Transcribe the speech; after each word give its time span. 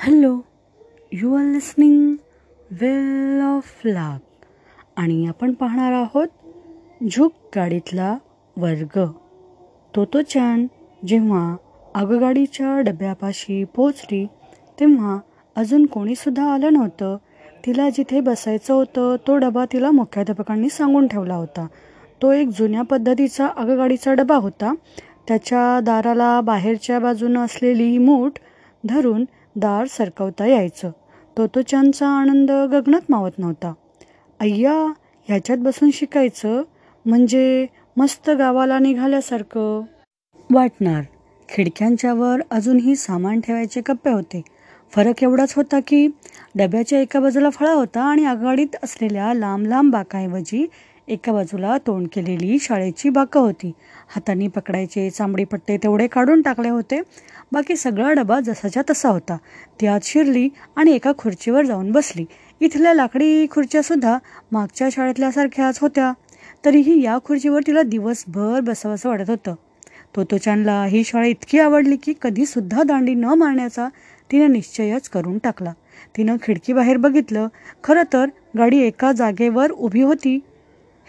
Hello 0.00 0.40
you 1.12 1.34
are 1.34 1.44
listening 1.44 2.14
well 2.70 3.40
of 3.40 3.80
लाभ 3.84 4.44
आणि 4.96 5.26
आपण 5.26 5.52
पाहणार 5.52 5.92
आहोत 5.92 6.26
झुक 7.10 7.32
गाडीतला 7.56 8.18
वर्ग. 8.56 9.04
तो 9.96 10.04
तो 10.04 10.18
छान 10.34 10.66
जेव्हा 11.06 11.56
आगगाडीच्या 11.94 12.80
डब्यापाशी 12.80 13.64
पोचली 13.64 14.26
तेव्हा 14.80 15.18
अजून 15.56 15.86
कोणीसुद्धा 15.86 16.52
आलं 16.52 16.72
नव्हतं. 16.72 17.16
तिला 17.66 17.90
जिथे 17.90 18.20
बसायचं 18.20 18.74
होतं 18.74 19.16
तो 19.26 19.36
डबा 19.36 19.64
तिला 19.64 19.90
मुख्याध्यापकांनी 19.90 20.68
सांगून 20.68 21.06
ठेवला 21.06 21.34
होता. 21.34 21.66
तो 22.22 22.32
एक 22.32 22.48
जुन्या 22.48 22.82
पद्धतीचा 22.82 23.46
आगगाडीचा 23.46 24.14
डबा 24.14 24.36
होता. 24.36 24.74
त्याच्या 25.28 25.80
दाराला 25.80 26.40
बाहेरच्या 26.40 26.98
बाजूनं 26.98 27.44
असलेली 27.44 27.98
मूठ 27.98 28.32
धरून 28.84 29.24
दार 29.56 29.86
सरकवता 29.86 30.46
यायचं. 30.46 30.90
तोतोचानचा 31.38 32.08
आनंद 32.08 32.50
गगनात 32.50 33.00
मावत 33.08 33.38
नव्हता. 33.38 33.72
अय्या 34.40 34.92
ह्याच्यात 35.28 35.58
बसून 35.58 35.90
शिकायचं? 35.90 36.62
म्हणजे 37.06 37.66
मस्त 37.96 38.30
गावाला 38.30 38.78
निघाल्यासारखं. 38.78 39.82
वाटणार. 40.52 41.02
खिडक्यांच्यावर 41.48 42.40
अजूनही 42.50 42.96
सामान 42.96 43.40
ठेवायचे 43.40 43.80
कप्पे 43.80 44.10
होते. 44.10 44.42
फरक 44.92 45.22
एवढाच 45.22 45.54
होता 45.54 45.78
की 45.86 46.08
डब्याच्या 46.54 47.00
एका 47.00 47.20
बाजूला 47.20 47.50
फळा 47.50 47.72
होता 47.72 48.00
आणि 48.00 48.24
आघाडीत 48.24 48.76
असलेल्या 48.82 49.34
लांब 49.34 49.66
लांब 49.66 49.92
बाकाऐवजी 49.92 50.66
एका 51.08 51.32
बाजूला 51.32 51.78
तोंड 51.78 52.06
केलेली 52.12 52.58
शाळेची 52.58 53.08
बाकं 53.08 53.40
होती. 53.40 53.72
हातांनी 54.08 54.48
पकडायचे 54.48 55.10
चांबडी 55.10 55.44
पट्टे 55.44 55.76
तेवढे 55.76 56.06
काढून 56.06 56.42
टाकले 56.42 56.68
होते. 56.68 57.02
बाकी 57.52 57.76
सगळा 57.76 58.12
डबा 58.12 58.40
जसाच्या 58.40 58.82
तसा 58.90 59.08
होता. 59.08 59.36
ती 59.80 59.86
आत 59.86 60.00
शिरली 60.02 60.48
आणि 60.76 60.92
एका 60.92 61.12
खुर्चीवर 61.18 61.64
जाऊन 61.64 61.92
बसली. 61.92 62.24
इथल्या 62.60 62.94
लाकडी 62.94 63.46
खुर्च्यासुद्धा 63.50 64.18
मागच्या 64.52 64.88
शाळेतल्यासारख्याच 64.92 65.78
होत्या. 65.78 66.12
तरीही 66.64 67.04
या 67.04 67.18
खुर्चीवर 67.24 67.60
तिला 67.66 67.82
दिवसभर 67.82 68.60
बसावंसं 68.60 69.08
वाटत 69.08 69.30
होतं. 69.30 69.54
तोतोचानला 70.16 70.84
ही 70.84 71.04
शाळा 71.04 71.26
इतकी 71.26 71.58
आवडली 71.58 71.96
की 71.96 72.14
कधीसुद्धा 72.22 72.82
दांडी 72.82 73.14
न 73.14 73.24
मारण्याचा 73.24 73.88
तिने 74.32 74.46
निश्चयच 74.46 75.08
करून 75.08 75.38
टाकला. 75.38 75.72
तिनं 76.16 76.36
खिडकीबाहेर 76.42 76.96
बघितलं. 76.96 77.48
खरं 77.84 78.02
तर 78.12 78.26
गाडी 78.58 78.78
एका 78.78 79.12
जागेवर 79.12 79.70
उभी 79.70 80.02
होती 80.02 80.38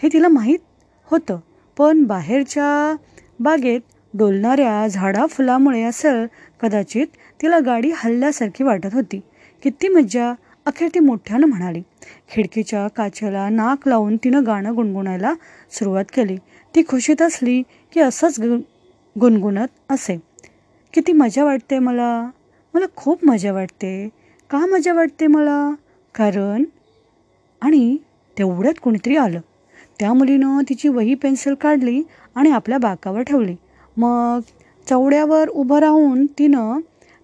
हे 0.02 0.08
तिला 0.12 0.28
माहीत 0.28 0.58
होतं. 1.04 1.38
पण 1.78 2.04
बाहेरच्या 2.04 2.96
बागेत 3.40 3.80
डोलणाऱ्या 4.14 4.86
झाडा 4.86 5.26
फुलामुळे 5.26 5.82
असेल 5.82 6.26
कदाचित 6.60 7.06
तिला 7.42 7.58
गाडी 7.58 7.90
हल्ल्यासारखी 7.94 8.64
वाटत 8.64 8.88
होती. 8.92 9.20
किती 9.62 9.88
मज्जा 9.88 10.32
अखेर 10.66 10.88
ती 10.94 10.98
मोठ्यानं 10.98 11.46
म्हणाली. 11.46 11.82
खिडकीच्या 12.30 12.88
काचेला 12.88 13.48
नाक 13.48 13.88
लावून 13.88 14.16
तिनं 14.16 14.46
गाणं 14.46 14.74
गुणगुणायला 14.74 15.34
सुरुवात 15.72 16.04
केली. 16.14 16.36
ती 16.74 16.82
खुशीत 16.88 17.22
असली 17.22 17.62
की 17.62 18.00
असंच 18.00 18.40
गुणगुणत 19.20 19.66
असे. 19.88 20.18
किती 20.94 21.12
मजा 21.12 21.44
वाटते 21.44 21.78
मला. 21.78 22.30
मला 22.74 22.86
खूप 22.96 23.24
मजा 23.24 23.52
वाटते. 23.52 24.08
का 24.50 24.58
मजा 24.58 24.92
वाटते 24.92 25.26
मला? 25.26 25.74
कारण 26.14 26.64
आणि 27.60 27.96
तेवढ्यात 28.38 28.74
कोणीतरी 28.82 29.16
आलं. 29.16 29.40
त्या 29.98 30.12
मुलीनं 30.12 30.60
तिची 30.68 30.88
वही 30.88 31.14
पेन्सिल 31.14 31.54
काढली 31.54 32.02
आणि 32.34 32.50
आपल्या 32.50 32.78
बाकावर 32.78 33.22
ठेवली. 33.22 33.56
मग 34.00 34.40
चवड्यावर 34.88 35.48
उभं 35.48 35.78
राहून 35.78 36.26
तिनं 36.26 36.80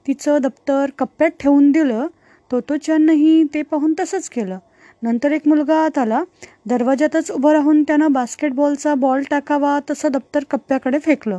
तिचं 0.06 0.38
दप्तर 0.42 0.86
कप्प्यात 0.98 1.30
ठेवून 1.40 1.72
दिलं. 1.72 2.06
तोतोच्यानंही 2.52 3.44
ते 3.54 3.62
पाहून 3.62 3.94
तसंच 4.00 4.28
केलं. 4.28 4.58
नंतर 5.02 5.32
एक 5.32 5.48
मुलगा 5.48 5.76
आत 5.84 5.98
आला. 5.98 6.24
दरवाजातच 6.66 7.30
उभं 7.30 7.52
राहून 7.52 7.82
त्यानं 7.82 8.12
बास्केटबॉलचा 8.12 8.94
बॉल 8.94 9.22
टाकावा 9.30 9.80
तसं 9.90 10.08
दप्तर 10.12 10.44
कप्प्याकडे 10.50 10.98
फेकलं. 10.98 11.38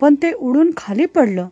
पण 0.00 0.14
ते 0.14 0.32
उडून 0.32 0.70
खाली 0.76 1.06
पडलं. 1.06 1.48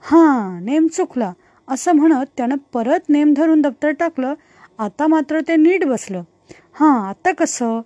हां 0.00 0.64
नेम 0.64 0.86
चुकला. 0.86 1.32
असं 1.68 1.92
म्हणत 1.92 2.24
त्यानं 2.36 2.56
परत 2.72 3.00
नेम 3.08 3.34
धरून 3.36 3.62
दप्तर 3.62 3.90
टाकलं. 3.90 4.34
आता 4.78 5.06
मात्र 5.06 5.40
ते 5.40 5.56
नीट 5.56 5.84
बसलं. 5.84 6.22
हां 6.72 7.08
आता 7.08 7.32
कसं? 7.32 7.80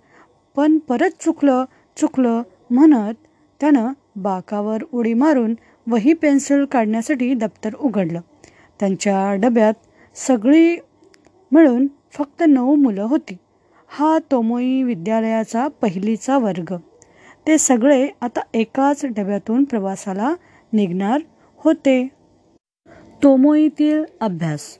पण 0.55 0.77
परत 0.77 1.09
चुकलं 1.19 1.65
चुकलं 1.97 2.41
म्हणत 2.69 3.13
त्यानं 3.59 3.87
बाकावर 4.17 4.83
उडी 4.93 5.13
मारून 5.13 5.55
वही 5.87 6.13
पेन्सिल 6.13 6.65
काढण्यासाठी 6.65 7.33
दप्तर 7.33 7.75
उघडलं. 7.75 8.21
त्यांच्या 8.79 9.33
डब्यात 9.33 9.73
सगळी 10.15 10.77
मिळून 11.51 11.87
फक्त 12.11 12.43
नऊ 12.47 12.75
मुलं 12.75 13.03
होती. 13.03 13.37
हा 13.87 14.17
तोमोई 14.31 14.83
विद्यालयाचा 14.83 15.67
पहिलीचा 15.67 16.37
वर्ग. 16.37 16.73
ते 17.47 17.57
सगळे 17.57 18.09
आता 18.21 18.39
एकाच 18.53 19.05
डब्यातून 19.05 19.63
प्रवासाला 19.63 20.33
निघणार 20.73 21.19
होते. 21.57 22.07
तोमोईतील 23.23 24.03
अभ्यास. 24.21 24.77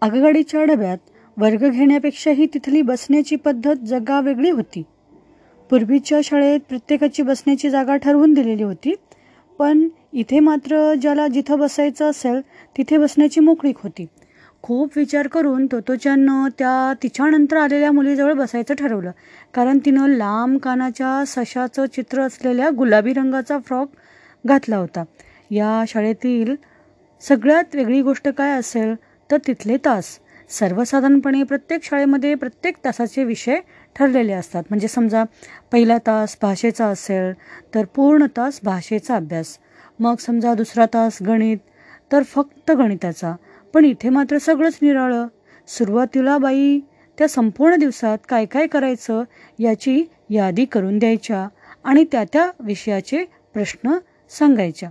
आगगाडीच्या 0.00 0.64
डब्यात 0.64 0.98
वर्ग 1.36 1.68
घेण्यापेक्षाही 1.68 2.46
तिथली 2.46 2.82
बसण्याची 2.82 3.36
पद्धत 3.36 3.76
जगावेगळी 3.76 4.50
होती. 4.50 4.82
पूर्वीच्या 5.70 6.20
शाळेत 6.24 6.60
प्रत्येकाची 6.68 7.22
बसण्याची 7.22 7.70
जागा 7.70 7.96
ठरवून 7.96 8.32
दिलेली 8.34 8.62
होती. 8.62 8.94
पण 9.58 9.88
इथे 10.12 10.40
मात्र 10.40 10.94
ज्याला 10.94 11.28
जिथं 11.28 11.58
बसायचं 11.58 12.10
असेल 12.10 12.40
तिथे 12.76 12.98
बसण्याची 12.98 13.40
मोकळीक 13.40 13.76
होती. 13.78 14.06
खूप 14.62 14.92
विचार 14.96 15.26
करून 15.26 15.66
तोतोच्यानं 15.66 16.48
त्या 16.58 16.92
तिच्यानंतर 17.02 17.56
आलेल्या 17.56 17.92
मुलीजवळ 17.92 18.32
बसायचं 18.32 18.74
ठरवलं. 18.74 19.10
कारण 19.54 19.78
तिनं 19.84 20.06
लांब 20.08 20.58
कानाच्या 20.58 21.24
सशाचं 21.26 21.84
चित्र 21.86 22.20
असलेल्या 22.20 22.70
गुलाबी 22.70 23.12
रंगाचा 23.12 23.58
फ्रॉक 23.58 23.88
घातला 24.46 24.76
होता. 24.76 25.04
या 25.50 25.84
शाळेतील 25.88 26.54
सगळ्यात 27.20 27.74
वेगळी 27.74 28.02
गोष्ट 28.02 28.28
काय 28.28 28.50
असेल 28.50 28.94
तर 29.30 29.36
तिथले 29.46 29.76
तास. 29.76 30.18
सर्वसाधारणपणे 30.50 31.42
प्रत्येक 31.42 31.84
शाळेमध्ये 31.84 32.34
प्रत्येक 32.34 32.76
तासाचे 32.84 33.24
विषय 33.24 33.60
ठरलेले 33.98 34.32
असतात. 34.32 34.62
म्हणजे 34.70 34.88
समजा 34.88 35.24
पहिला 35.72 35.98
तास 35.98 36.36
भाषेचा 36.42 36.86
असेल 36.86 37.32
तर 37.74 37.84
पूर्ण 37.84 38.26
तास 38.36 38.60
भाषेचा 38.64 39.16
अभ्यास. 39.16 39.58
मग 40.00 40.14
समजा 40.16 40.54
दुसरा 40.54 40.86
तास 40.86 41.18
गणित 41.26 41.58
तर 42.12 42.22
फक्त 42.22 42.70
गणिताचा. 42.70 43.34
पण 43.74 43.84
इथे 43.84 44.08
मात्र 44.08 44.38
सगळंच 44.38 44.78
निराळं. 44.82 45.26
सुरुवातीला 45.68 46.38
बाई 46.38 46.80
त्या 47.18 47.28
संपूर्ण 47.28 47.76
दिवसात 47.76 48.18
काय 48.28 48.44
काय 48.44 48.66
करायचं 48.66 49.22
याची 49.58 50.04
यादी 50.30 50.64
करून 50.64 50.98
द्यायच्या 50.98 51.48
आणि 51.84 52.04
त्या 52.12 52.24
त्या 52.24 52.50
विषयाचे 52.60 53.24
प्रश्न 53.54 53.98
सांगायच्या. 54.30 54.88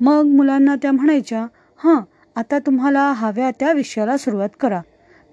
मग 0.00 0.22
मुलांना 0.24 0.74
त्या 0.82 0.92
म्हणायच्या 0.92 1.46
हां 1.76 2.00
आता 2.36 2.58
तुम्हाला 2.58 3.12
हव्या 3.12 3.50
त्या 3.50 3.72
विषयाला 3.72 4.16
सुरुवात 4.16 4.48
करा. 4.60 4.80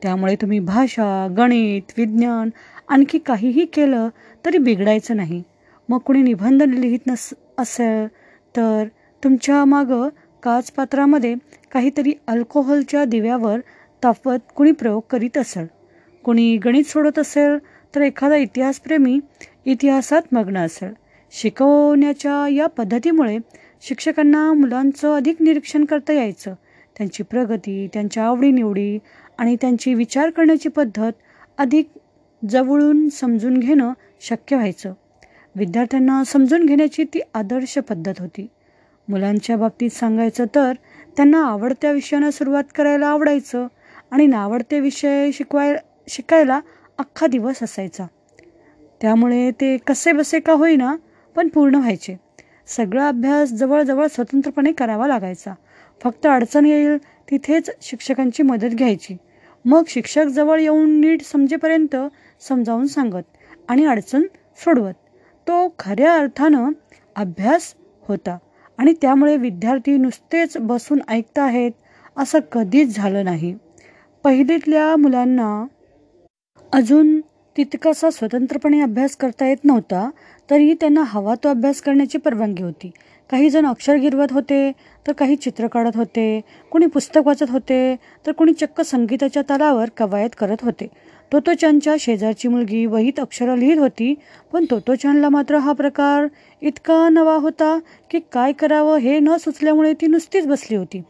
त्यामुळे 0.02 0.36
तुम्ही 0.36 0.60
भाषा 0.60 1.28
गणित 1.38 1.92
विज्ञान 1.98 2.50
आणखी 2.88 3.18
काहीही 3.18 3.66
केलं 3.66 4.10
तरी 4.46 4.58
बिघडायचं 4.58 5.16
नाही. 5.16 5.44
मग 5.90 5.98
कुणी 5.98 6.22
निबंध 6.22 6.64
लिहित 6.64 7.08
नस 7.08 7.30
असेल 7.58 8.08
तर 8.56 8.88
तुमच्या 9.24 9.64
मागं 9.66 10.10
काचपात्रामध्ये 10.44 11.36
काहीतरी 11.72 12.14
अल्कोहोलच्या 12.28 13.04
दिव्यावर 13.06 13.60
तापवत 14.04 14.40
कुणी 14.56 14.72
प्रयोग 14.72 15.02
करीत 15.10 15.38
असेल. 15.38 15.68
कुणी 16.24 16.58
गणित 16.58 16.84
सोडत 16.84 17.20
असेल 17.20 17.58
तर 17.96 18.02
एखादा 18.02 18.36
इतिहासप्रेमी 18.36 19.20
इतिहासात 19.66 20.22
मग्न 20.32 20.58
असेल. 20.58 20.94
शिकवण्याच्या 21.32 22.48
या 22.50 22.68
पद्धतीमुळे 22.68 23.38
शिक्षकांना 23.82 24.52
मुलांचं 24.54 25.16
अधिक 25.16 25.42
निरीक्षण 25.42 25.86
करता 25.86 26.14
यायचं. 26.14 26.54
त्यांची 26.98 27.24
प्रगती 27.24 27.88
त्यांच्या 27.94 28.24
आवडीनिवडी 28.24 28.98
आणि 29.38 29.56
त्यांची 29.62 29.94
विचार 29.94 30.30
करण्याची 30.30 30.70
पद्धत 30.70 31.12
अधिक 31.58 31.90
जवळून 32.50 33.10
समजून 33.10 33.58
घेणं 33.58 33.94
शक्य 34.22 34.56
व्हायचं. 34.56 34.94
विद्यार्थ्यांना 35.56 36.24
समजून 36.24 36.66
घेण्याची 36.66 37.04
ती 37.04 37.20
आदर्श 37.34 37.78
पद्धत 37.78 38.14
होती. 38.20 38.48
मुलांच्या 39.10 39.58
बाबतीत 39.58 39.90
सांगायचं 39.90 40.46
तर 40.56 40.74
त्यांना 41.18 41.46
आवडत्या 41.46 41.92
विषयानं 41.92 42.30
सुरुवात 42.30 42.64
करायला 42.76 43.08
आवडायचं 43.08 43.68
आणि 44.12 44.28
नावडते 44.28 44.80
विषय 44.80 45.32
शिकवाय 45.32 45.76
शिकायला 46.08 46.60
अख्खा 46.98 47.28
दिवस 47.28 47.64
असायचा. 47.64 48.06
त्यामुळे 49.02 49.52
ते 49.52 49.78
कसे 49.78 50.12
बसे 50.12 50.40
का 50.40 50.54
होईना 50.54 50.96
पण 51.36 51.48
पूर्ण 51.48 51.76
व्हायचे. 51.76 52.18
सगळा 52.68 53.08
अभ्यास 53.08 53.50
जवळजवळ 53.50 54.08
स्वतंत्रपणे 54.08 54.72
करावा 54.72 55.08
लागायचा. 55.08 55.54
फक्त 56.04 56.26
अडचण 56.26 56.66
येईल 56.66 56.98
तिथेच 56.98 57.70
शिक्षकांची 57.82 58.44
मदत 58.44 58.68
घ्यायची. 58.68 59.18
मग 59.66 59.84
शिक्षक 59.88 60.26
जवळ 60.26 60.60
येऊन 60.60 61.00
नीट 61.02 61.22
समजेपर्यंत 61.22 61.96
समजावून 62.42 62.88
सांगत 62.88 63.24
आणि 63.70 63.86
अडचण 63.86 64.24
सोडवत. 64.60 64.94
तो 65.48 65.68
खऱ्या 65.80 66.14
अर्थानं 66.16 66.72
अभ्यास 67.16 67.74
होता 68.08 68.38
आणि 68.80 68.94
त्यामुळे 69.02 69.36
विद्यार्थी 69.38 69.98
नुसतेच 69.98 70.58
बसून 70.58 71.00
ऐकत 71.08 71.40
आहेत 71.40 71.72
असं 72.18 72.40
कधीच 72.52 72.96
झालं 72.96 73.26
नाही. 73.26 73.54
पहिलीतल्या 74.24 74.96
मुलांना 74.96 75.66
अजून 76.74 77.20
तितकासा 77.56 78.10
स्वतंत्रपणे 78.10 78.80
अभ्यास 78.82 79.16
करता 79.16 79.48
येत 79.48 79.64
नव्हता 79.64 80.10
तरीही 80.50 80.74
त्यांना 80.74 81.04
हवा 81.06 81.36
तो 81.44 81.50
अभ्यास 81.50 81.82
करण्याची 81.82 82.18
परवानगी 82.18 82.64
होती. 82.64 82.92
काही 83.30 83.50
जण 83.50 83.66
अक्षर 83.66 83.96
गिरवत 83.96 84.32
होते 84.32 84.72
तर 85.06 85.12
काही 85.12 85.36
चित्र 85.36 85.68
काढत 85.68 85.96
होते 85.96 86.42
कोणी 86.72 86.86
पुस्तक 86.86 87.22
वाचत 87.26 87.52
होते 87.52 87.96
तर 88.26 88.32
कुणी 88.32 88.54
चक्क 88.54 88.82
संगीताच्या 88.82 89.42
तालावर 89.50 89.90
कवायत 89.98 90.36
करत 90.38 90.64
होते. 90.64 90.88
तोतोचानच्या 91.32 91.96
शेजारची 92.00 92.48
मुलगी 92.48 92.86
वहीत 92.86 93.20
अक्षरं 93.20 93.58
लिहित 93.58 93.78
होती 93.78 94.14
पण 94.54 94.66
तोतोचानला 94.72 95.30
मात्र 95.30 95.58
हा 95.58 95.72
प्रकार 95.74 96.28
इतका 96.62 97.08
नवा 97.10 97.36
होता 97.36 97.78
की 98.12 98.20
काय 98.34 98.52
करावं 98.52 98.98
हे 98.98 99.20
न 99.20 99.38
सुचल्यामुळे 99.40 99.94
ती 99.94 100.08
नुसतीच 100.08 100.48
बसली 100.48 100.78
होती. 100.78 101.02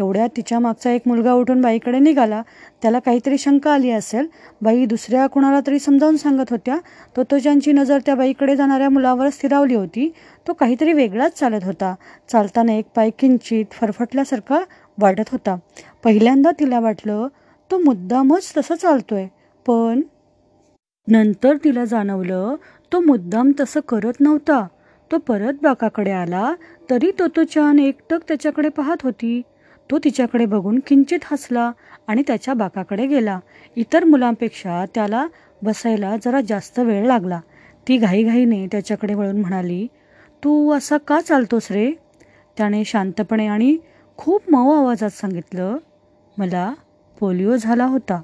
तेवढ्यात 0.00 0.28
तिच्या 0.36 0.58
मागचा 0.58 0.90
एक 0.90 1.02
मुलगा 1.06 1.32
उठून 1.32 1.60
बाईकडे 1.60 1.98
निघाला. 1.98 2.42
त्याला 2.82 2.98
काहीतरी 2.98 3.38
शंका 3.38 3.72
आली 3.72 3.90
असेल. 3.90 4.26
बाई 4.62 4.84
दुसऱ्या 4.86 5.26
कुणाला 5.26 5.60
तरी 5.66 5.78
समजावून 5.78 6.16
सांगत 6.16 6.50
होत्या. 6.50 6.78
तोतोजांची 7.16 7.72
नजर 7.72 7.98
त्या 8.06 8.14
बाईकडे 8.14 8.56
जाणाऱ्या 8.56 8.88
मुलावर 8.88 9.28
स्थिरावली 9.28 9.74
होती 9.74 10.12
तो 10.48 10.52
काहीतरी 10.52 10.92
वेगळाच 10.92 11.38
चालत 11.38 11.64
होता. 11.64 11.94
चालताना 12.28 12.72
एक 12.72 12.84
पाय 12.96 13.10
किंचित 13.18 13.72
फरफटल्यासारखा 13.72 14.60
वाटत 14.98 15.30
होता. 15.32 15.56
पहिल्यांदा 16.04 16.50
तिला 16.60 16.80
वाटलं 16.80 17.26
तो 17.70 17.78
मुद्दामच 17.78 18.52
तसं 18.56 18.74
चालतोय. 18.74 19.26
पण 19.66 20.00
नंतर 21.08 21.56
तिला 21.64 21.84
जाणवलं 21.84 22.54
तो 22.92 23.00
मुद्दाम 23.00 23.52
तसं 23.60 23.80
करत 23.80 24.20
नव्हता. 24.20 24.66
तो 25.10 25.18
परत 25.18 25.52
बाकाकडे 25.62 26.10
आला 26.10 26.54
तरी 26.90 27.10
तोतोचान 27.18 27.78
एकटक 27.78 28.18
त्याच्याकडे 28.28 28.68
पाहत 28.68 28.96
होती. 29.02 29.40
तो 29.90 29.98
तिच्याकडे 29.98 30.46
बघून 30.46 30.80
किंचित 30.86 31.18
हसला 31.24 31.72
आणि 32.06 32.22
त्याच्या 32.26 32.54
बाकाकडे 32.54 33.06
गेला. 33.06 33.38
इतर 33.76 34.04
मुलांपेक्षा 34.04 34.84
त्याला 34.94 35.26
बसायला 35.62 36.16
जरा 36.24 36.40
जास्त 36.48 36.78
वेळ 36.78 37.06
लागला. 37.06 37.40
ती 37.88 37.96
घाईघाईने 37.96 38.66
त्याच्याकडे 38.66 39.14
वळून 39.14 39.40
म्हणाली 39.40 39.86
तू 40.44 40.72
असा 40.72 40.96
का 40.96 41.20
चालतोस 41.20 41.70
रे? 41.70 41.92
त्याने 42.56 42.84
शांतपणे 42.84 43.46
आणि 43.46 43.76
खूप 44.16 44.42
मऊ 44.50 44.72
आवाजात 44.72 45.10
सांगितलं 45.10 45.76
मला 46.38 46.72
पोलिओ 47.20 47.56
झाला 47.56 47.84
होता. 47.84 48.20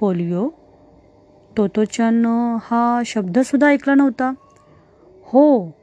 पोलिओ? 0.00 0.48
तोतोचन 1.56 2.24
हा 2.62 3.02
शब्दसुद्धा 3.06 3.68
ऐकला 3.68 3.94
नव्हता. 3.94 4.32
हो 5.24 5.74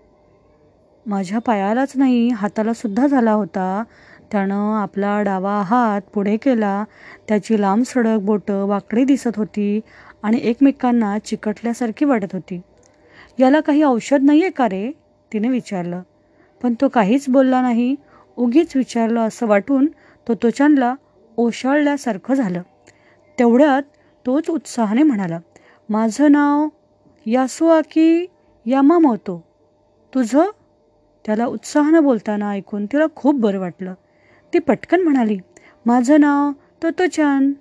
माझ्या 1.06 1.40
पायालाच 1.40 1.94
नाही 1.96 2.30
हातालासुद्धा 2.30 3.08
झाला 3.08 3.32
होता. 3.32 3.84
त्यानं 4.32 4.82
आपला 4.82 5.22
डावा 5.22 5.62
हात 5.62 6.02
पुढे 6.14 6.38
केला. 6.38 6.84
त्याची 7.28 7.62
लांब 7.62 7.84
सडक 7.86 8.18
बोटं 8.22 8.66
वाकडी 8.66 9.04
दिसत 9.04 9.36
होती 9.36 9.80
आणि 10.24 10.40
एकमेकांना 10.44 11.20
चिकटल्यासारखी 11.20 12.06
वाटत 12.06 12.34
होती. 12.34 12.62
याला 13.40 13.60
काही 13.60 13.84
औषध 13.84 14.20
नाही 14.22 14.42
आहे 14.42 14.52
का 14.52 14.66
रे? 14.70 14.92
तिने 15.34 15.50
विचारलं. 15.50 16.02
पण 16.64 16.74
तो 16.82 16.88
काहीच 16.88 17.26
बोलला 17.30 17.62
नाही. 17.62 17.96
उगीच 18.38 18.76
विचारलं 18.76 19.20
असं 19.20 19.48
वाटून 19.48 19.86
तो 20.28 20.34
तोचानला 20.34 20.96
ओशाळल्यासारखं 21.38 22.34
झालं. 22.34 22.62
तेवढ्यात 23.40 23.84
तोच 24.26 24.50
उत्साहाने 24.50 25.04
म्हणाला 25.04 25.40
माझं 25.90 26.32
नाव 26.32 26.68
यासुआकी 27.26 28.26
यामामोतो. 28.66 29.44
तुझं? 30.14 30.50
त्याला 31.26 31.46
उत्साहानं 31.46 32.04
बोलताना 32.04 32.50
ऐकून 32.50 32.86
तिला 32.86 33.06
खूप 33.16 33.36
बरं 33.36 33.60
वाटलं. 33.60 33.94
ती 34.54 34.60
पटकन 34.60 35.02
म्हणाली 35.02 35.38
माझं 35.86 36.20
नाव 36.20 36.52
तोतोचान. 36.84 37.54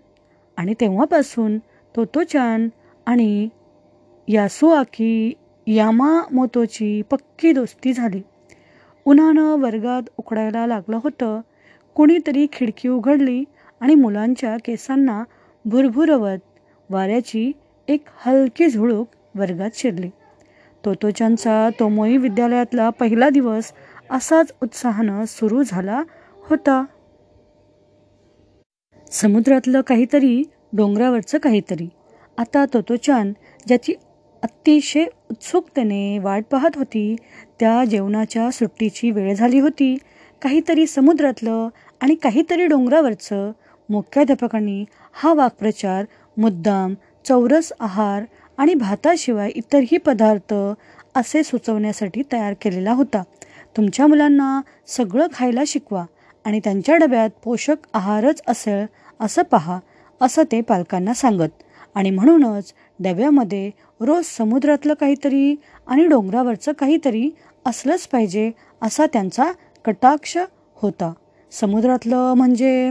आणि 0.56 0.74
तेव्हापासून 0.80 1.58
तोतोचान 1.96 2.68
आणि 3.06 3.48
यासुआकी 4.28 5.32
यामामोतोची 5.66 7.02
पक्की 7.02 7.52
दोस्ती 7.52 7.92
झाली. 7.92 8.22
उन्हानं 9.04 9.42
वर्गात 9.42 10.02
उकडायला 10.16 10.66
लागलं 10.66 10.98
होतं. 11.04 11.40
कुणीतरी 11.94 12.46
खिडकी 12.52 12.88
उघडली 12.88 13.44
आणि 13.80 13.94
मुलांच्या 13.94 14.56
केसांना 14.64 15.24
भुरभुरवत 15.64 16.38
वाऱ्याची 16.90 17.52
एक 17.88 18.04
हलकी 18.16 18.66
झुळूक 18.66 19.08
वर्गात 19.34 19.70
शिरली. 19.74 20.10
तोतोचांचा 20.84 21.68
तोमोई 21.80 22.16
विद्यालयातला 22.16 22.90
पहिला 22.90 23.30
दिवस 23.30 23.72
असाच 24.10 24.52
उत्साहानं 24.62 25.24
सुरू 25.24 25.62
झाला 25.62 26.02
होता. 26.52 26.84
समुद्रातलं 29.12 29.81
काहीतरी 29.81 30.43
डोंगरावरचं 30.72 31.38
काहीतरी. 31.38 31.88
आता 32.38 32.64
तोतोचान 32.75 33.32
ज्याची 33.66 33.94
अतिशय 34.43 35.04
उत्सुकतेने 35.31 36.19
वाट 36.19 36.44
पाहत 36.50 36.70
होती 36.75 37.16
त्या 37.60 37.84
जेवणाच्या 37.84 38.50
सुट्टीची 38.50 39.10
वेळ 39.10 39.34
झाली 39.34 39.58
होती. 39.58 39.96
काहीतरी 40.43 40.87
समुद्रातलं 40.87 41.69
आणि 42.00 42.14
काहीतरी 42.14 42.66
डोंगरावरचं 42.66 43.52
मुख्याध्यापकांनी 43.90 44.84
हा 45.12 45.34
वाक्प्रचार 45.34 46.04
मुद्दाम 46.37 46.94
चौरस 47.25 47.72
आहार 47.81 48.22
आणि 48.56 48.75
भाताशिवाय 48.75 49.50
इतरही 49.54 49.96
पदार्थ 49.96 50.54
असे 51.14 51.43
सुचवण्यासाठी 51.43 52.22
तयार 52.32 52.54
केलेला 52.60 52.93
होता. 52.93 53.22
तुमच्या 53.76 54.06
मुलांना 54.06 54.60
सगळं 54.87 55.26
खायला 55.34 55.62
शिकवा. 55.66 56.04
आणि 56.44 56.60
त्यांच्या 56.64 56.96
डब्यात 56.96 57.30
पोषक 57.44 57.86
आहारच 57.94 58.42
असेल 58.48 58.84
असं 59.20 59.42
पहा 59.42 59.78
असं 60.20 60.42
ते 60.52 60.60
पालकांना 60.60 61.14
सांगत. 61.14 61.48
आणि 61.94 62.10
म्हणूनच 62.10 62.72
डब्यामध्ये 63.00 63.70
रोज 64.00 64.24
समुद्रातलं 64.26 64.94
काहीतरी 64.94 65.54
आणि 65.86 66.06
डोंगरावरचं 66.06 66.72
काहीतरी 66.72 67.28
असलंच 67.66 68.06
पाहिजे 68.06 68.50
असा 68.82 69.06
त्यांचा 69.06 69.50
कटाक्ष 69.84 70.36
होता. 70.76 71.12
समुद्रातलं 71.52 72.34
म्हणजे 72.34 72.90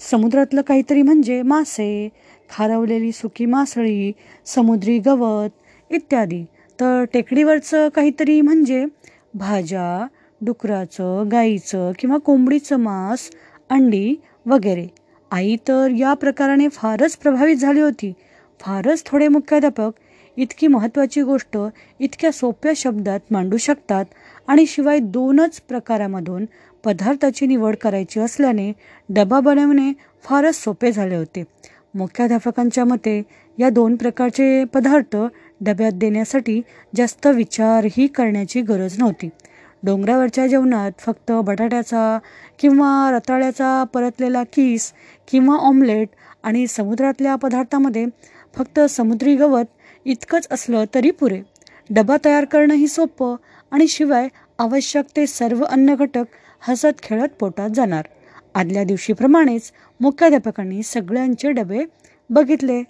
समुद्रातलं 0.00 0.62
काहीतरी 0.62 1.02
म्हणजे 1.02 1.40
मासे 1.42 2.08
खारवलेली 2.50 3.12
सुकी 3.12 3.46
मासळी 3.46 4.12
समुद्री 4.46 4.98
गवत 4.98 5.92
इत्यादी. 5.92 6.44
तर 6.78 7.04
टेकडीवरचं 7.12 7.88
काहीतरी 7.88 8.40
म्हणजे 8.40 8.84
भाज्या 9.34 10.06
डुकराचं 10.40 11.28
गाईचं 11.32 11.92
किंवा 11.98 12.16
कोंबडीचं 12.16 12.76
मांस 12.76 13.30
अंडी 13.70 14.14
वगैरे. 14.46 14.86
आई 15.30 15.56
तर 15.68 15.90
या 15.90 16.14
प्रकाराने 16.14 16.68
फारच 16.68 17.16
प्रभावित 17.16 17.56
झाली 17.56 17.80
होती. 17.80 18.12
फारच 18.60 19.02
थोडे 19.06 19.28
मुख्याध्यापक 19.28 19.90
इतकी 20.36 20.66
महत्त्वाची 20.66 21.22
गोष्ट 21.22 21.58
इतक्या 22.00 22.32
सोप्या 22.32 22.72
शब्दात 22.76 23.20
मांडू 23.30 23.56
शकतात 23.56 24.04
आणि 24.46 24.66
शिवाय 24.66 24.98
दोनच 24.98 25.60
प्रकारामधून 25.60 26.44
पदार्थाची 26.84 27.46
निवड 27.46 27.76
करायची 27.76 28.20
असल्याने 28.20 28.72
डबा 29.08 29.40
बनवणे 29.40 29.92
फारच 30.24 30.54
सोपे 30.54 30.92
झाले 30.92 31.16
होते. 31.16 31.44
मुख्याध्यापकांच्या 31.94 32.84
मते 32.84 33.22
या 33.58 33.68
दोन 33.70 33.96
प्रकारचे 33.96 34.64
पदार्थ 34.64 35.16
डब्यात 35.60 35.92
देण्यासाठी 35.92 36.60
जास्त 36.96 37.26
विचारही 37.26 38.06
करण्याची 38.06 38.60
गरज 38.60 38.98
नव्हती. 38.98 39.28
डोंगरावरच्या 39.86 40.46
जेवणात 40.46 40.92
फक्त 40.98 41.32
बटाट्याचा 41.32 42.18
किंवा 42.58 43.10
रताळ्याचा 43.12 43.84
परतलेला 43.84 44.42
किस 44.42 44.92
किंवा 45.30 45.56
ऑमलेट 45.56 46.08
आणि 46.42 46.66
समुद्रातल्या 46.66 47.34
पदार्थामध्ये 47.34 48.06
फक्त 48.56 48.80
समुद्री 48.80 49.36
गवत 49.36 49.64
इतकंच 50.04 50.46
असलं 50.50 50.84
तरी 50.94 51.10
पुरे. 51.10 51.40
डबा 51.90 52.16
तयार 52.24 52.44
करणंही 52.44 52.88
सोपं 52.88 53.34
आणि 53.70 53.88
शिवाय 53.88 54.28
आवश्यक 54.58 55.04
ते 55.16 55.26
सर्व 55.26 55.64
अन्न 55.64 55.94
घटक 55.94 56.24
हसत 56.60 57.02
खेळत 57.02 57.28
पोटात 57.40 57.70
जाणार. 57.70 58.06
आदल्या 58.54 58.84
दिवशीप्रमाणेच 58.84 59.72
मुख्याध्यापकांनी 60.00 60.82
सगळ्यांचे 60.82 61.50
डबे 61.50 61.84
बघितले. 62.30 62.82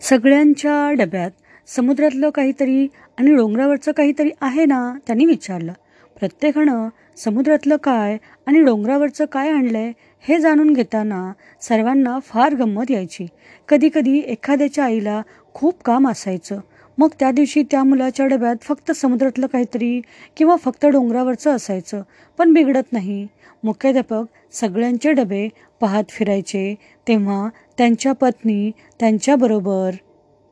सगळ्यांच्या 0.00 0.90
डब्यात 0.92 1.30
समुद्रातलं 1.66 2.30
काहीतरी 2.30 2.86
आणि 3.18 3.34
डोंगरावरचं 3.34 3.92
काहीतरी 3.92 4.30
आहे 4.40 4.64
ना? 4.64 4.98
त्यांनी 5.06 5.24
विचारलं. 5.24 5.72
प्रत्येकानं 6.20 6.88
समुद्रातलं 7.16 7.76
काय 7.76 8.16
आणि 8.46 8.62
डोंगरावरचं 8.62 9.24
काय 9.24 9.50
आणलंय 9.50 9.92
हे 10.28 10.38
जाणून 10.38 10.72
घेताना 10.72 11.32
सर्वांना 11.60 12.18
फार 12.18 12.54
गंमत 12.54 12.90
यायची. 12.90 13.26
कधीकधी 13.68 14.18
एखाद्याच्या 14.18 14.84
आईला 14.84 15.22
खूप 15.54 15.82
काम 15.82 16.08
असायचं. 16.08 16.60
मग 16.98 17.08
त्या 17.20 17.30
दिवशी 17.30 17.62
त्या 17.70 17.84
मुलाच्या 17.84 18.26
डब्यात 18.26 18.56
फक्त 18.62 18.90
समुद्रातलं 18.90 19.46
काहीतरी 19.46 20.00
किंवा 20.36 20.56
फक्त 20.56 20.86
डोंगरावरचं 20.86 21.50
असायचं 21.50 22.02
पण 22.38 22.52
बिघडत 22.52 22.92
नाही. 22.92 23.26
मुख्याध्यापक 23.64 24.24
सगळ्यांचे 24.52 25.12
डबे 25.12 25.48
पाहत 25.80 26.04
फिरायचे 26.08 26.74
तेव्हा 27.08 27.48
त्यांच्या 27.78 28.12
पत्नी 28.12 28.70
त्यांच्याबरोबर 29.00 29.90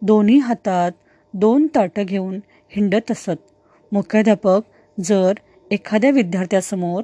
दोन्ही 0.02 0.38
हातात 0.38 0.92
दोन 1.34 1.66
ताटं 1.66 2.02
घेऊन 2.02 2.40
हिंडत 2.68 3.10
असत. 3.10 3.36
मुख्याध्यापक 3.92 4.60
जर 5.04 5.32
एखाद्या 5.70 6.10
विद्यार्थ्यासमोर 6.10 7.02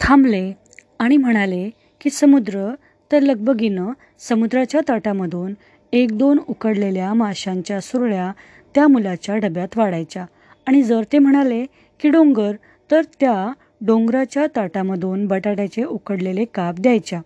थांबले 0.00 0.52
आणि 0.98 1.16
म्हणाले 1.16 1.70
की 2.00 2.10
समुद्र 2.10 2.74
तर 3.10 3.20
लगबगीनं 3.20 3.92
समुद्राच्या 4.18 4.80
तटामधून 4.88 5.54
एक 5.92 6.18
दोन 6.18 6.38
उकडलेल्या 6.48 7.14
माशांच्या 7.14 7.80
सुरळ्या 7.80 8.32
त्या 8.74 8.86
मुलाच्या 8.88 9.36
डब्यात 9.36 9.76
वाढायच्या. 9.76 10.24
आणि 10.66 10.82
जर 10.82 11.02
ते 11.12 11.18
म्हणाले 11.18 11.64
की 12.00 12.08
डोंगर 12.08 12.52
तर 12.90 13.02
त्या 13.20 13.52
डोंगराच्या 13.80 14.46
ताटामधून 14.56 15.26
बटाट्याचे 15.26 15.84
उकडलेले 15.84 16.44
काप 16.44 16.74
द्यायच्या. 16.80 17.20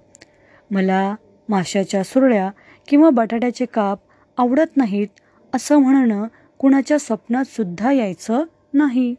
मला 0.70 1.14
माशाच्या 1.48 2.02
सुरळ्या 2.04 2.50
किंवा 2.88 3.10
बटाट्याचे 3.10 3.64
काप 3.64 3.98
आवडत 4.38 4.76
नाहीत 4.76 5.20
असं 5.52 5.78
म्हणणं 5.78 6.26
कुणाच्या 6.58 6.98
स्वप्नात 6.98 7.44
सुद्धा 7.44 7.92
यायचं 7.92 8.44
नाही. 8.74 9.14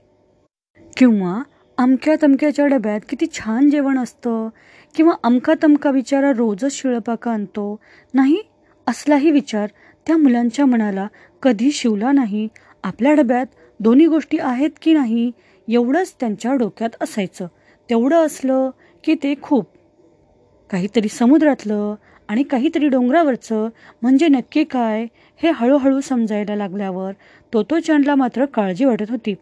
किंवा 0.98 1.42
अमक्या 1.78 2.16
तमक्याच्या 2.22 2.66
डब्यात 2.68 3.00
किती 3.10 3.26
छान 3.34 3.70
जेवण 3.70 3.98
असतं 4.00 4.50
किंवा 4.96 5.14
अमका 5.24 5.54
तमका 5.64 5.90
विचारा 5.92 6.32
रोजच 6.32 6.74
शिळपाका 6.74 7.32
आणतो 7.32 7.80
नाही? 8.14 8.38
असलाही 8.88 9.32
विचार 9.32 9.70
त्या 10.08 10.18
मुलांच्या 10.18 10.66
मनाला 10.66 11.08
कधी 11.44 11.72
शिवला 11.72 12.12
नाही. 12.12 12.48
आपल्या 12.84 13.14
डब्यात 13.14 13.46
दोन्ही 13.80 14.08
गोष्टी 14.08 14.38
आहेत 14.38 14.70
की 14.82 14.94
नाही 14.94 15.32
एवढंच 15.68 16.16
त्यांच्या 16.20 16.54
डोक्यात 16.54 16.90
असायचं. 17.02 17.48
तेवढं 17.90 18.26
असलं 18.26 18.70
की 19.04 19.16
ते 19.16 19.34
खूप. 19.42 19.66
काहीतरी 20.70 21.08
समुद्रातलं 21.08 21.96
आणि 22.28 22.44
काहीतरी 22.44 22.88
डोंगरावरचं 22.88 23.70
म्हणजे 24.02 24.28
नक्की 24.28 24.64
काय 24.64 25.06
हे 25.44 25.52
हळूहळू 25.56 26.02
समजायला 26.02 26.56
लागल्यावर 26.56 27.12
तोतोचानला 27.54 28.16
मात्र 28.16 28.46
काळजी 28.46 28.86
वाटत 28.86 29.10
होती. 29.10 29.36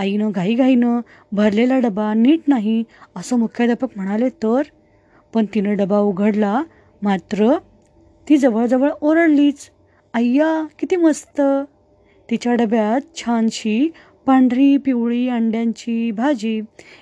आईनं 0.00 0.30
घाईघाईनं 0.34 1.00
भरलेला 1.32 1.78
डबा 1.78 2.12
नीट 2.14 2.40
नाही 2.48 2.84
असं 3.16 3.38
मुख्याध्यापक 3.38 3.88
म्हणाले 3.96 4.28
तर? 4.28 4.62
पण 5.34 5.44
तिनं 5.54 5.76
डबा 5.76 5.98
उघडला 5.98 6.62
मात्र 7.02 7.56
ती 8.28 8.36
जवळजवळ 8.36 8.90
ओरडलीच. 9.00 9.70
अय्या 10.14 10.66
किती 10.78 10.96
मस्त. 10.96 11.40
तिच्या 12.30 12.54
डब्यात 12.54 13.00
छानशी 13.16 13.90
पांढरी 14.26 14.76
पिवळी 14.76 15.28
अंड्यांची 15.28 16.10
भाजी 16.10 16.60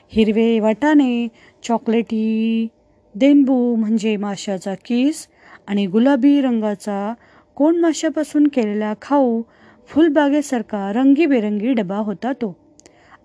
हिरवे 0.09 0.61
वाटाणे 0.61 1.29
चॉकलेटी 1.63 2.69
देनबू 3.15 3.75
म्हणजे 3.75 4.17
माशाचा 4.17 4.75
किस 4.85 5.27
आणि 5.69 5.87
गुलाबी 5.87 6.41
रंगाचा 6.41 7.15
कोण 7.55 7.81
माशापासून 7.81 8.49
केलेला 8.49 8.95
खाऊ 9.03 9.43
फुलबागेसारखा 9.89 10.93
रंगीबेरंगी 10.93 11.73
डबा 11.73 11.97
होता 11.97 12.33
तो. 12.33 12.68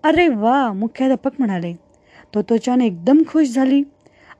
अरे 0.04 0.26
वा 0.28 0.72
मुख्याध्यापक 0.72 1.30
म्हणाले. 1.38 1.72
तोतोचान 2.34 2.80
एकदम 2.80 3.22
खुश 3.28 3.54
झाली. 3.54 3.82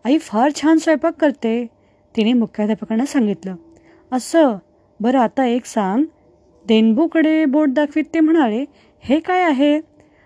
आई 0.04 0.18
फार 0.18 0.50
छान 0.54 0.78
स्वयंपाक 0.78 1.14
करते 1.20 1.66
तिने 2.16 2.32
मुख्याध्यापकांना 2.32 3.06
सांगितलं. 3.06 3.54
असं 4.12 4.56
बरं 5.00 5.18
आता 5.18 5.44
एक 5.46 5.64
सांग. 5.66 6.04
देनबूकडे 6.66 7.44
बोट 7.44 7.68
दाखवीत 7.68 8.04
ते 8.14 8.20
म्हणाले 8.20 8.64
हे 9.02 9.18
काय 9.20 9.42
आहे? 9.42 9.80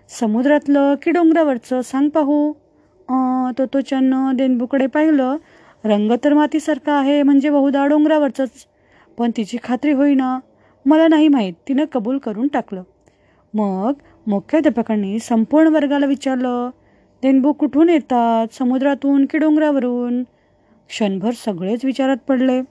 समुद्रातलं 0.09 0.95
की 1.03 1.11
डोंगरावरचं? 1.11 1.81
सांग 1.81 2.09
पाहू. 2.09 2.51
तो 3.57 3.65
तोच्यानं 3.65 4.35
देनबूकडे 4.35 4.87
पाहिलं. 4.87 5.37
रंग 5.85 6.11
तर 6.23 6.33
मातीसारखा 6.33 6.93
आहे 6.93 7.23
म्हणजे 7.23 7.49
बहुधा 7.49 7.85
डोंगरावरचंच. 7.85 8.65
पण 9.17 9.31
तिची 9.37 9.57
खात्री 9.63 9.91
होईना. 9.91 10.39
मला 10.85 11.07
नाही 11.07 11.27
माहीत 11.27 11.53
तिनं 11.67 11.85
कबूल 11.91 12.17
करून 12.17 12.47
टाकलं. 12.47 12.83
मग 13.53 13.93
मुख्याध्यापकांनी 14.29 15.19
संपूर्ण 15.19 15.67
वर्गाला 15.67 16.05
विचारलं. 16.05 16.69
देनबू 17.21 17.53
कुठून 17.53 17.89
येतात? 17.89 18.53
समुद्रातून 18.53 19.25
की 19.25 19.37
डोंगरावरून? 19.37 20.23
क्षणभर 20.89 21.31
सगळेच 21.31 21.85
विचारात 21.85 22.17
पडले. 22.27 22.61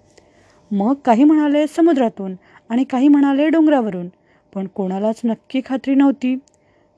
मग 0.71 0.95
काही 0.95 1.25
म्हणाले 1.25 1.67
समुद्रातून 1.67 2.35
आणि 2.69 2.85
काही 2.85 3.09
म्हणाले 3.09 3.49
डोंगरावरून 3.49 4.09
पण 4.55 4.67
कोणालाच 4.67 5.21
नक्की 5.25 5.61
खात्री 5.65 5.95
नव्हती. 5.95 6.37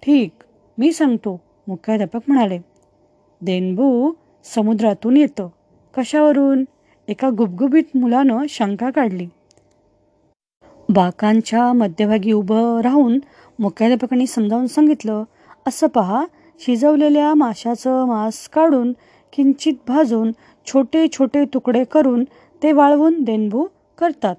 ठीक 0.02 0.30
मी 0.78 0.92
सांगतो 0.92 1.40
मुख्याध्यापक 1.68 2.20
म्हणाले. 2.28 2.58
देनबू 3.40 4.12
समुद्रातून 4.44 5.16
येतं. 5.16 5.48
कशावरून? 5.96 6.64
एका 7.08 7.30
गुबगुबीत 7.30 7.96
मुलानं 7.96 8.38
शंका 8.48 8.90
काढली. 8.90 9.26
बाकांच्या 10.90 11.72
मध्यभागी 11.72 12.32
उभं 12.32 12.80
राहून 12.80 13.18
मुख्याध्यापकांनी 13.58 14.26
समजावून 14.26 14.66
सांगितलं 14.66 15.24
असं 15.66 15.86
पहा 15.86 16.24
शिजवलेल्या 16.60 17.34
माशाचं 17.34 18.04
मांस 18.04 18.48
काढून 18.48 18.92
किंचित 19.32 19.74
भाजून 19.88 20.32
छोटे 20.66 21.06
छोटे 21.12 21.44
तुकडे 21.44 21.84
करून 21.84 22.24
ते 22.62 22.72
वाळवून 22.72 23.22
देणभू 23.22 23.66
करतात. 23.98 24.34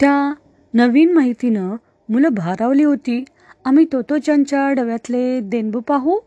त्या 0.00 0.34
नवीन 0.74 1.12
माहितीनं 1.12 1.76
मुलं 2.08 2.28
भारावली 2.28 2.82
होती. 2.82 3.24
आम्ही 3.64 3.84
तोतोचांच्या 3.92 4.72
डव्यातले 4.72 5.40
देणबू 5.40 5.80
पाहू? 5.80 6.18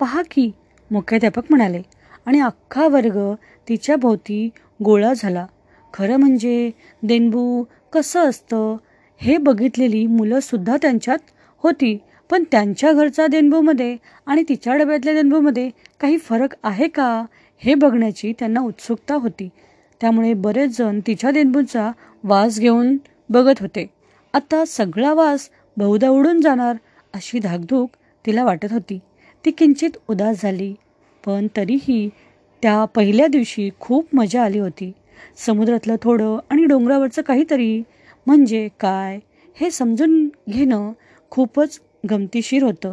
पहा 0.00 0.22
की 0.30 0.50
मुख्याध्यापक 0.90 1.42
म्हणाले. 1.50 1.82
आणि 2.26 2.40
अख्खा 2.40 2.88
वर्ग 2.88 3.34
तिच्या 3.68 3.96
भोवती 3.96 4.48
गोळा 4.84 5.12
झाला. 5.16 5.46
खरं 5.94 6.16
म्हणजे 6.16 6.70
देणबू 7.02 7.64
कसं 7.92 8.20
असतं? 8.20 8.76
हे 9.18 9.36
बघितलेली 9.36 10.06
मुलंसुद्धा 10.06 10.76
त्यांच्यात 10.82 11.18
होती. 11.56 11.98
पण 12.30 12.44
त्यांच्या 12.50 12.92
घरचा 12.92 13.26
देणबूमध्ये 13.26 13.96
आणि 14.26 14.44
तिच्या 14.48 14.76
डब्यातल्या 14.76 15.14
देणबूमध्ये 15.14 15.70
काही 16.00 16.18
फरक 16.18 16.54
आहे 16.62 16.88
का? 16.88 17.24
हे 17.58 17.74
बघण्याची 17.74 18.32
त्यांना 18.38 18.60
उत्सुकता 18.60 19.14
होती. 19.14 19.48
त्यामुळे 20.00 20.34
बरेच 20.34 20.78
जण 20.78 21.00
तिच्या 21.06 21.30
देणबूंचा 21.30 21.92
वास 22.24 22.60
घेऊन 22.60 22.96
बघत 23.30 23.60
होते. 23.60 23.90
आता 24.32 24.64
सगळा 24.64 25.12
वास 25.14 25.48
बहुधा 25.76 26.08
उडून 26.08 26.40
जाणार 26.40 26.76
अशी 27.14 27.38
धाकधूक 27.38 27.90
तिला 28.26 28.44
वाटत 28.44 28.72
होती. 28.72 28.98
ती 29.44 29.50
किंचित 29.50 29.90
उदास 30.08 30.42
झाली. 30.42 30.74
पण 31.26 31.46
तरीही 31.56 32.08
त्या 32.62 32.84
पहिल्या 32.84 33.26
दिवशी 33.26 33.70
खूप 33.80 34.06
मजा 34.12 34.44
आली 34.44 34.58
होती. 34.58 34.92
समुद्रातलं 35.46 35.96
थोडं 36.02 36.38
आणि 36.50 36.64
डोंगरावरचं 36.64 37.22
काहीतरी. 37.22 37.82
म्हणजे 38.26 38.68
काय? 38.80 39.18
हे 39.60 39.70
समजून 39.70 40.28
घेणं 40.50 40.92
खूपच 41.30 41.80
गमतीशीर 42.10 42.62
होतं. 42.62 42.92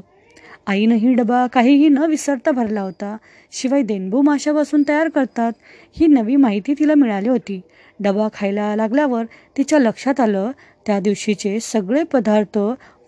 आईनंही 0.67 1.13
डबा 1.13 1.47
काहीही 1.47 1.89
न 1.89 1.97
विसरता 1.97 2.51
भरला 2.51 2.81
होता. 2.81 3.17
शिवाय 3.51 3.81
देणबू 3.81 4.21
माशापासून 4.21 4.83
तयार 4.87 5.09
करतात 5.09 5.51
ही 5.91 6.07
नवी 6.07 6.35
माहिती 6.35 6.73
तिला 6.73 6.95
मिळाली 6.95 7.29
होती. 7.29 7.61
डबा 7.99 8.27
खायला 8.33 8.75
लागल्यावर 8.75 9.23
तिच्या 9.57 9.79
लक्षात 9.79 10.19
आलं 10.19 10.51
त्या 10.85 10.99
दिवशीचे 10.99 11.59
सगळे 11.59 12.03
पदार्थ 12.03 12.59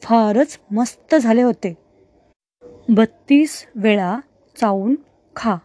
फारच 0.04 0.60
मस्त 0.72 1.16
झाले 1.16 1.42
होते. 1.42 1.78
बत्तीस 2.90 3.66
वेळा 3.76 4.20
चावून 4.60 4.96
खा. 5.36 5.56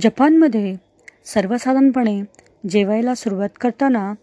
जपानमध्ये 0.00 0.76
सर्वसाधारणपणे 1.26 2.22
जेवायला 2.70 3.14
सुरुवात 3.14 3.48
करताना 3.60 4.14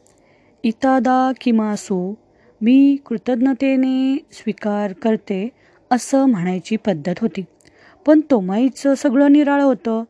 इतादा 0.64 1.32
किमासू 1.42 2.14
मी 2.62 2.98
कृतज्ञतेने 3.06 4.26
स्वीकार 4.32 4.94
करते 4.94 5.50
असं 5.92 6.26
म्हणायची 6.26 6.76
पद्धत 6.76 7.14
होती. 7.22 7.44
पण 8.06 8.22
तोमाईचं 8.32 8.96
सगळं 8.96 9.32
निराळं 9.32 9.64
होतं. 9.64 10.04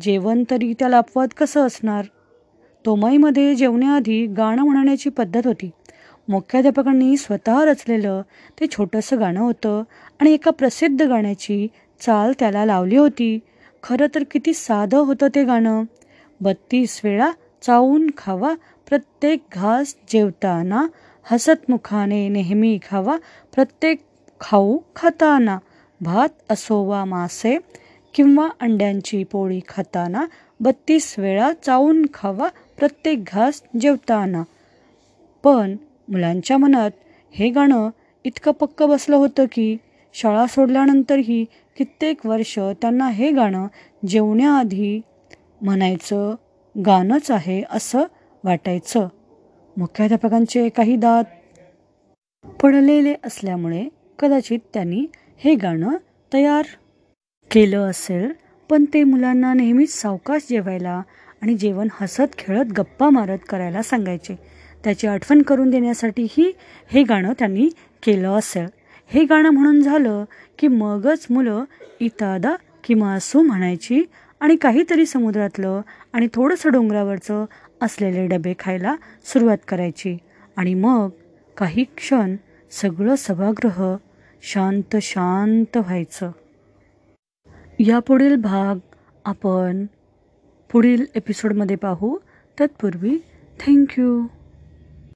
जेवण 0.00 0.44
तरी 0.50 0.74
त्याला 0.78 0.98
अपवाद 0.98 1.28
कसं 1.28 1.66
असणार? 1.66 2.04
तोमाईमध्ये 2.86 3.54
जेवण्याआधी 3.54 4.26
गाणं 4.26 4.62
म्हणण्याची 4.62 5.10
पद्धत 5.10 5.46
होती. 5.46 5.70
मुख्याध्यापकांनी 6.28 7.16
स्वतः 7.16 7.64
रचलेलं 7.64 8.22
ते 8.60 8.66
छोटंसं 8.66 9.20
गाणं 9.20 9.40
होतं 9.40 9.82
आणि 10.20 10.32
एका 10.32 10.50
प्रसिद्ध 10.50 11.02
गाण्याची 11.02 11.68
चाल 12.00 12.32
त्याला 12.38 12.64
लावली 12.64 12.96
होती. 12.96 13.38
खरं 13.82 14.06
तर 14.14 14.22
किती 14.30 14.54
साधं 14.54 14.98
होतं 14.98 15.26
ते 15.34 15.44
गाणं. 15.44 15.84
बत्तीस 16.40 17.00
वेळा 17.04 17.30
चावून 17.62 18.10
खावा. 18.16 18.54
प्रत्येक 18.88 19.40
घास 19.52 19.94
जेवताना 20.08 20.86
हसतमुखाने 21.30 22.28
नेहमी 22.28 22.78
खावा. 22.90 23.16
प्रत्येक 23.54 24.02
खाऊ 24.40 24.78
खाताना 24.96 25.58
भात 26.00 26.28
असोवा 26.50 27.04
मासे 27.04 27.58
किंवा 28.14 28.48
अंड्यांची 28.60 29.24
पोळी 29.24 29.60
खाताना 29.68 30.24
बत्तीस 30.60 31.14
वेळा 31.18 31.52
चावून 31.52 32.06
खावा. 32.14 32.48
प्रत्येक 32.78 33.24
घास 33.26 33.62
जेवताना. 33.80 34.42
पण 35.44 35.76
मुलांच्या 36.08 36.56
मनात 36.56 36.90
हे 37.30 37.50
गाणं 37.50 37.90
इतकं 38.24 38.52
पक्क 38.52 38.82
बसलं 38.82 39.16
होतं 39.16 39.44
की 39.52 39.76
शाळा 40.14 40.46
सोडल्यानंतरही 40.46 41.44
कित्येक 41.78 42.26
वर्ष 42.26 42.58
त्यांना 42.58 43.08
हे 43.08 43.30
गाणं 43.30 43.66
जेवण्याआधी 44.08 45.00
म्हणायचं 45.62 46.34
गाणंच 46.86 47.30
आहे 47.30 47.62
असं 47.70 48.04
वाटायचं. 48.44 49.08
मुख्याध्यापकांचे 49.76 50.68
काही 50.68 50.96
दात 50.96 51.24
पडलेले 52.62 53.14
असल्यामुळे 53.24 53.88
कदाचित 54.18 54.58
त्यांनी 54.74 55.06
हे 55.44 55.54
गाणं 55.54 55.96
तयार 56.32 56.64
केलं 57.50 57.90
असेल 57.90 58.32
पण 58.70 58.84
ते 58.94 59.04
मुलांना 59.04 59.52
नेहमीच 59.54 59.92
सावकाश 59.92 60.46
जेवायला 60.50 61.02
आणि 61.42 61.54
जेवण 61.54 61.88
हसत 61.92 62.38
खेळत 62.38 62.72
गप्पा 62.78 63.10
मारत 63.10 63.38
करायला 63.48 63.82
सांगायचे. 63.82 64.34
त्याची 64.84 65.06
आठवण 65.06 65.42
करून 65.42 65.70
देण्यासाठीही 65.70 66.52
हे 66.92 67.02
गाणं 67.02 67.32
त्यांनी 67.38 67.68
केलं 68.02 68.38
असेल. 68.38 68.66
हे 69.10 69.24
गाणं 69.24 69.50
म्हणून 69.50 69.80
झालं 69.80 70.24
की 70.58 70.68
मगच 70.68 71.26
मुलं 71.30 71.64
इतादा 72.00 72.54
किमासू 72.84 73.42
म्हणायची 73.42 74.02
आणि 74.40 74.56
काहीतरी 74.56 75.06
समुद्रातलं 75.06 75.80
आणि 76.12 76.28
थोडंसं 76.34 76.72
डोंगरावरचं 76.72 77.44
असलेले 77.82 78.26
डबे 78.26 78.54
खायला 78.58 78.96
सुरुवात 79.24 79.58
करायची. 79.68 80.16
आणि 80.56 80.74
मग 80.74 81.08
काही 81.56 81.84
क्षण 81.96 82.36
सगळं 82.70 83.14
सभागृह 83.14 83.96
शांत 84.42 84.96
शांत 85.02 85.76
व्हायचं. 85.76 86.30
यापुढील 87.78 88.36
भाग 88.36 88.78
आपण 89.24 89.86
पुढील 90.72 91.04
एपिसोडमध्ये 91.14 91.76
पाहू. 91.76 92.18
तत्पूर्वी 92.60 93.18
थँक्यू 93.66 94.26